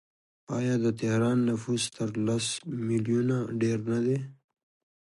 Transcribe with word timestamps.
آیا 0.57 0.75
د 0.83 0.87
تهران 0.99 1.37
نفوس 1.49 1.83
تر 1.97 2.09
لس 2.27 2.45
میلیونه 2.87 3.37
ډیر 3.61 3.79
نه 3.91 3.99
دی؟ 4.05 4.17